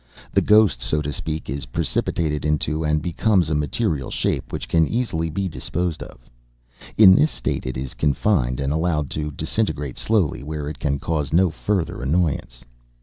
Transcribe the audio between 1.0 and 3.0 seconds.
to speak, is precipitated into